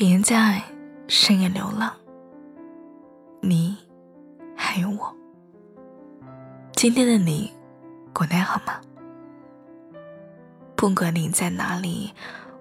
[0.00, 0.62] 别在
[1.08, 1.92] 深夜流浪，
[3.40, 3.76] 你
[4.56, 5.12] 还有我。
[6.70, 7.52] 今天的你
[8.12, 8.74] 过得好吗？
[10.76, 12.12] 不管你在哪里，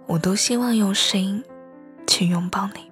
[0.08, 1.44] 我都希望用声音
[2.08, 2.92] 去拥抱你。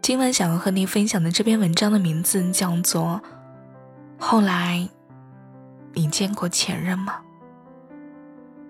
[0.00, 3.20] 今晚想要和你分享的这篇文章的名字叫做
[4.24, 4.88] 《后来
[5.94, 7.18] 你见过前任吗》。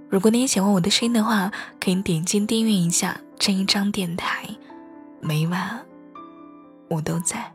[0.09, 4.49] 如果你也喜欢我的声音的话，可以点击订阅一下这一张电台，
[5.21, 5.85] 每晚
[6.89, 7.53] 我都在。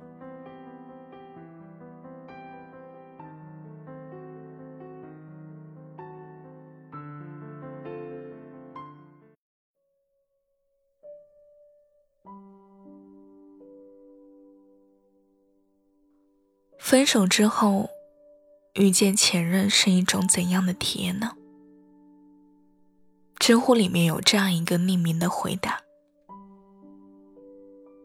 [16.77, 17.89] 分手之后，
[18.73, 21.36] 遇见前任是一种怎样的体验呢？
[23.47, 25.79] 知乎里面有这样一个匿名的回答：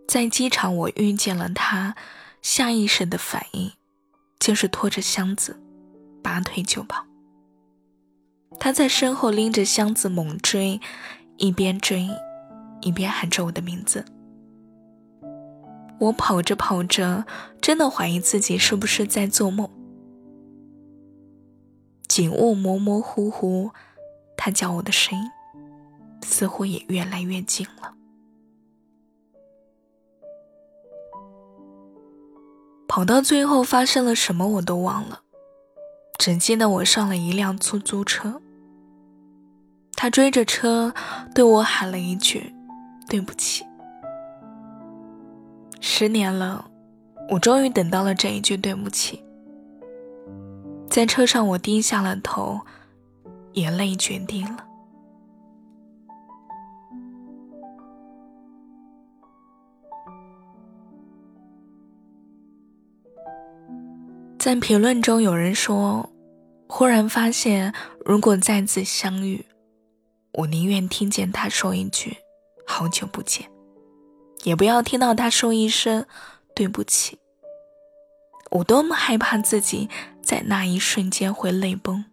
[0.07, 1.97] 在机场，我遇见了他，
[2.43, 3.73] 下意识的反应
[4.39, 5.61] 就是拖着箱子，
[6.23, 7.05] 拔腿就跑。
[8.61, 10.81] 他在身后拎着箱子猛追，
[11.39, 12.09] 一边追，
[12.81, 14.05] 一边喊着我的名字。
[15.99, 17.27] 我跑着跑着，
[17.61, 19.69] 真的怀疑自己是不是在做梦。
[22.07, 23.73] 景物模模糊糊，
[24.37, 25.31] 他叫我的声音
[26.23, 27.95] 似乎也越来越近了。
[32.89, 35.21] 跑到最后发生了什么我都忘了，
[36.19, 38.41] 只记得我上了一辆出租车。
[39.95, 40.93] 他追着车
[41.35, 42.53] 对我喊了一句
[43.09, 43.65] ：“对不起。”
[45.81, 46.71] 十年了，
[47.31, 49.25] 我终于等到了这一句对不起。
[50.91, 52.61] 在车上，我低下了头，
[53.55, 54.67] 眼泪决定了。
[64.39, 66.11] 在评论中，有人说
[66.67, 67.73] ：“忽然发现，
[68.05, 69.47] 如果再次相遇，
[70.33, 72.17] 我宁愿听见他说一句
[72.67, 73.49] ‘好久不见’。”
[74.43, 76.05] 也不要听到他说一声
[76.57, 77.21] “对不起”，
[78.51, 79.89] 我多么害怕自己
[80.21, 82.05] 在那一瞬间会泪崩。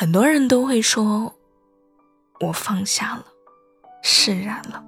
[0.00, 1.34] 很多人都会说
[2.38, 3.24] ：“我放下了，
[4.00, 4.80] 释然了，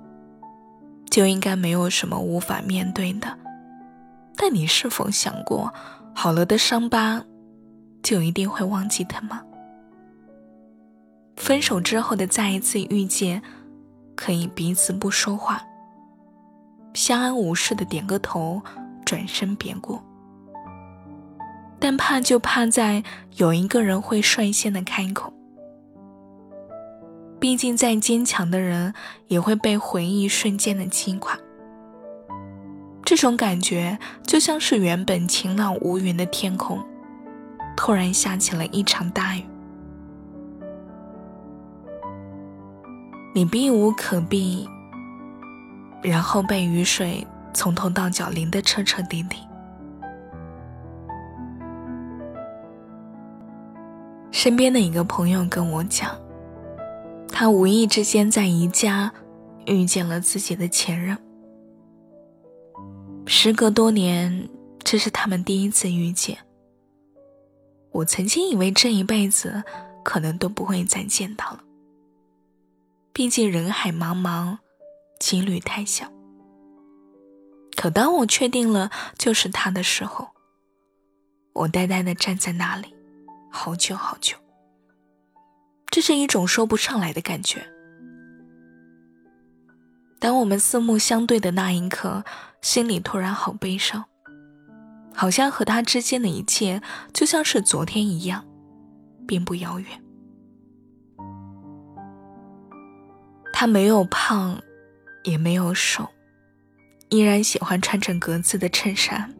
[1.11, 3.37] 就应该没有什么无法面对的。”
[4.39, 5.75] 但你是否想过，
[6.15, 7.25] 好了的伤疤，
[8.05, 9.43] 就一定会忘记疼吗？
[11.35, 13.43] 分手之后的再一次遇见，
[14.15, 15.61] 可以彼此不说话，
[16.95, 18.63] 相安无事的点个头，
[19.05, 20.01] 转身别过。
[21.81, 23.03] 但怕就怕在
[23.37, 25.33] 有一个人会率先的开口。
[27.41, 28.93] 毕竟再坚强的人
[29.29, 31.39] 也会被回忆瞬间的击垮。
[33.03, 36.79] 这种感觉就像是原本晴朗无云的天空，
[37.77, 39.45] 突然下起了一场大雨。
[43.35, 44.69] 你避无可避，
[46.03, 49.39] 然后被雨水从头到脚淋得彻彻底底。
[54.43, 56.19] 身边的一个朋友跟我讲，
[57.29, 59.13] 他无意之间在宜家
[59.67, 61.15] 遇见了自己的前任。
[63.27, 64.49] 时隔多年，
[64.83, 66.39] 这是他们第一次遇见。
[67.91, 69.63] 我曾经以为这一辈子
[70.03, 71.61] 可能都不会再见到了。
[73.13, 74.57] 毕竟人海茫茫，
[75.19, 76.11] 几率太小。
[77.77, 80.29] 可当我确定了就是他的时候，
[81.53, 82.95] 我呆呆的站在那里，
[83.51, 84.37] 好久好久。
[85.91, 87.67] 这是一种说不上来的感觉。
[90.21, 92.25] 当我们四目相对的那一刻，
[92.63, 94.05] 心里突然好悲伤，
[95.15, 96.81] 好像和他之间的一切
[97.13, 98.47] 就像是昨天一样，
[99.27, 99.89] 并不遥远。
[103.53, 104.63] 他没有胖，
[105.25, 106.09] 也没有瘦，
[107.09, 109.35] 依然喜欢穿着格子的衬衫。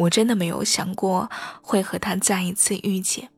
[0.00, 1.30] 我真的没有想过
[1.62, 3.30] 会和他再一次遇见，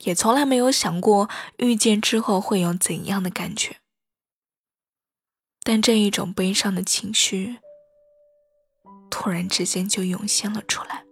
[0.00, 3.76] 也从来没有想过遇见之后会有怎样的感觉。
[5.62, 7.58] 但这一种悲伤的情绪，
[9.10, 11.04] 突然之间就涌现了出来。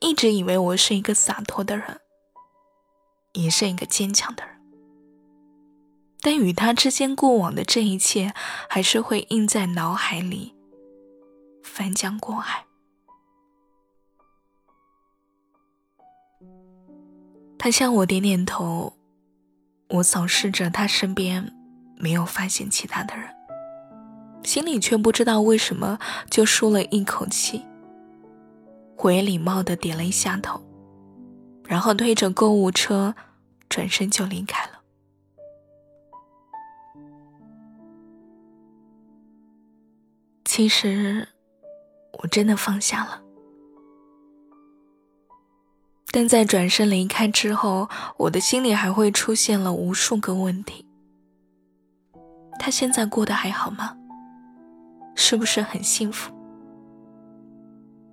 [0.00, 2.00] 一直以为我是一个洒脱的人。
[3.34, 4.60] 也是一个坚强的人，
[6.20, 8.34] 但与他之间过往的这一切，
[8.68, 10.52] 还是会印在脑海里，
[11.62, 12.64] 翻江过海。
[17.58, 18.94] 他向我点点头，
[19.88, 21.54] 我扫视着他身边，
[21.96, 23.28] 没有发现其他的人，
[24.42, 25.98] 心里却不知道为什么
[26.30, 27.64] 就舒了一口气。
[28.96, 30.60] 我也礼貌的点了一下头，
[31.64, 33.14] 然后推着购物车，
[33.68, 34.80] 转身就离开了。
[40.44, 41.28] 其实，
[42.22, 43.22] 我真的放下了。
[46.12, 50.84] 但在转身离开之后，我的心里还会出现了无数个问题：
[52.58, 53.96] 他现在过得还好吗？
[55.14, 56.32] 是不是很幸福？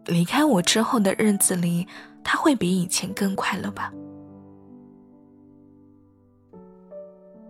[0.05, 1.87] 离开我之后的日子里，
[2.23, 3.91] 他会比以前更快乐吧？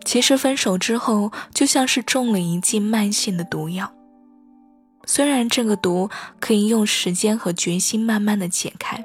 [0.06, 3.92] 其实分手之后，就像是中了一剂慢性的毒药。
[5.08, 9.04] 虽然这个毒可以用时间和决心慢慢的解开。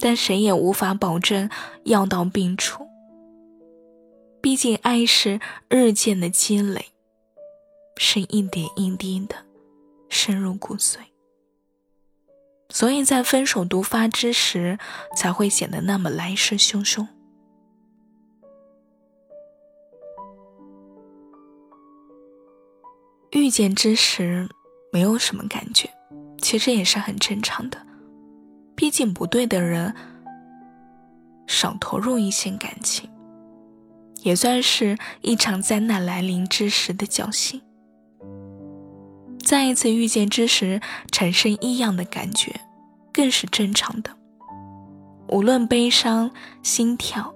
[0.00, 1.50] 但谁也无法保证
[1.82, 2.86] 药到病除。
[4.40, 6.86] 毕竟爱是日渐的积累，
[7.96, 9.34] 是一点一滴的
[10.08, 10.98] 深入骨髓，
[12.68, 14.78] 所以在分手毒发之时，
[15.16, 17.08] 才会显得那么来势汹汹。
[23.32, 24.48] 遇见之时
[24.92, 25.88] 没有什么感觉，
[26.40, 27.78] 其实也是很正常的。
[28.74, 29.94] 毕竟不对的人，
[31.46, 33.10] 少投入一些感情，
[34.22, 37.60] 也算是一场灾难来临之时的侥幸。
[39.44, 40.80] 再一次遇见之时
[41.10, 42.60] 产生异样的感觉，
[43.12, 44.10] 更是正常的。
[45.28, 46.30] 无论悲伤、
[46.62, 47.34] 心跳、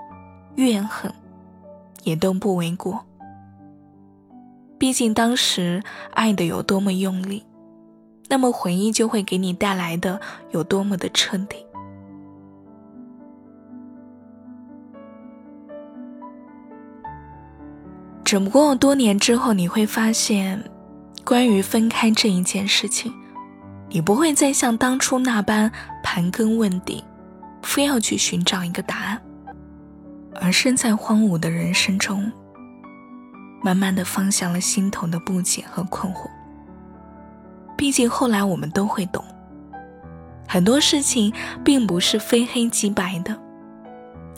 [0.54, 1.12] 怨恨，
[2.04, 3.04] 也都不为过。
[4.82, 5.80] 毕竟当时
[6.10, 7.44] 爱的有多么用力。
[8.28, 10.20] 那么回忆就会给你带来的
[10.50, 11.64] 有多么的彻底。
[18.24, 20.60] 只不过多年之后，你会发现，
[21.22, 23.14] 关于分开这一件事情，
[23.88, 25.70] 你不会再像当初那般
[26.02, 27.04] 盘根问底，
[27.62, 29.22] 非要去寻找一个答案，
[30.40, 32.32] 而是在荒芜的人生中，
[33.62, 36.28] 慢慢的放下了心头的不解和困惑。
[37.76, 39.24] 毕竟后来我们都会懂，
[40.46, 41.32] 很多事情
[41.64, 43.36] 并不是非黑即白的，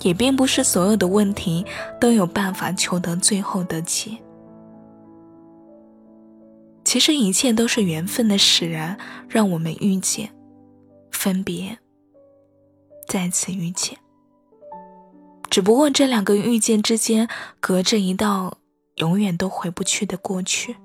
[0.02, 1.64] 也并不是所有的问题
[2.00, 4.16] 都有办法求得最后的解。
[6.84, 8.96] 其实一切都是缘分的使然，
[9.28, 10.30] 让我们遇见、
[11.10, 11.76] 分别、
[13.08, 13.98] 再次遇见。
[15.50, 17.28] 只不过这两个遇见之间
[17.60, 18.58] 隔着一道
[18.96, 20.76] 永远都回不去的过去。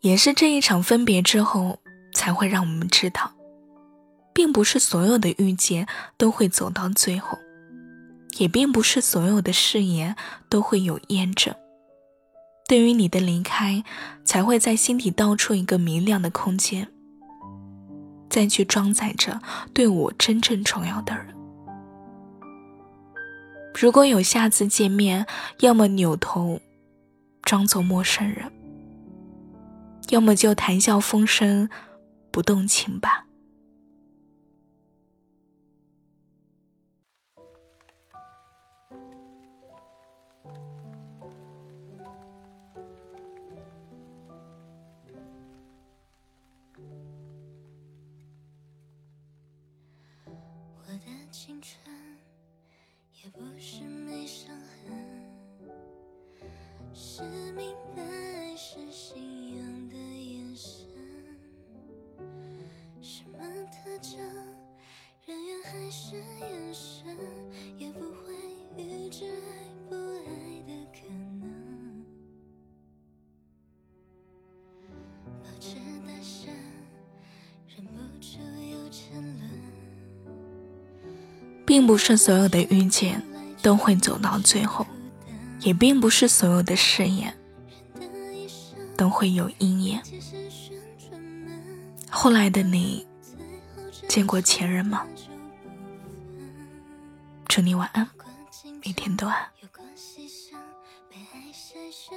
[0.00, 1.80] 也是这一场分别之后，
[2.14, 3.32] 才会让我们知道，
[4.32, 7.36] 并不是所有的遇见都会走到最后，
[8.38, 10.14] 也并不是所有的誓言
[10.48, 11.52] 都会有验证。
[12.68, 13.84] 对于你的离开，
[14.24, 16.88] 才会在心底倒出一个明亮的空间，
[18.28, 19.40] 再去装载着
[19.72, 21.35] 对我真正重要的人。
[23.78, 25.26] 如果有下次见面，
[25.60, 26.58] 要么扭头，
[27.42, 28.50] 装作陌生人。
[30.08, 31.68] 要么就谈笑风生，
[32.30, 33.26] 不动情吧。
[50.24, 52.05] 我的青春
[53.26, 54.54] 也不是没伤
[54.86, 54.94] 痕，
[56.94, 58.02] 是明白，
[81.76, 83.22] 并不是所有的遇见
[83.60, 84.86] 都会走到最后，
[85.60, 87.36] 也并不是所有的誓言
[88.96, 90.02] 都会有应验。
[92.08, 93.06] 后来的你，
[94.08, 95.04] 见过前任吗？
[97.46, 98.08] 祝你晚安，
[98.82, 99.36] 每天都安。
[101.90, 102.16] 青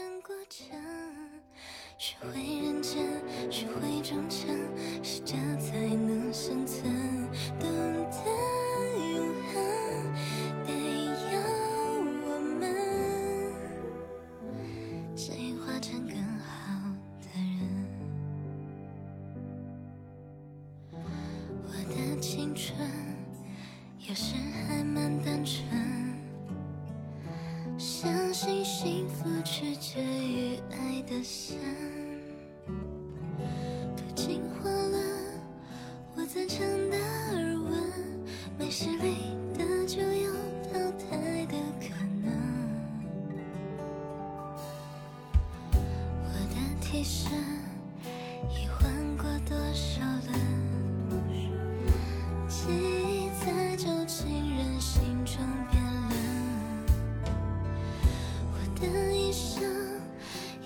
[22.60, 22.76] 春，
[24.00, 24.36] 有时
[24.68, 25.64] 还蛮单纯。
[27.78, 31.58] 相信幸福取决于爱的深。
[33.96, 34.98] 都进化了，
[36.18, 36.98] 我赞成达
[37.32, 37.82] 尔文，
[38.58, 39.16] 没实力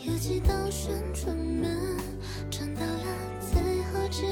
[0.05, 1.97] 有几道旋转门，
[2.51, 3.05] 转到了
[3.39, 4.25] 最后只